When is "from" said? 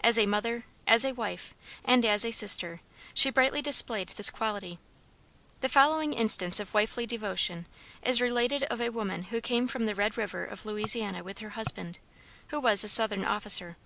9.68-9.84